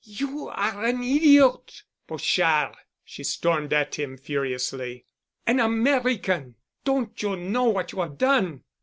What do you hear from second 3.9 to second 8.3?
him furiously. "An American! Don't you know what you have